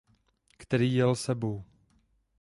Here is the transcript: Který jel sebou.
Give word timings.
Který 0.57 0.93
jel 0.95 1.15
sebou. 1.15 1.63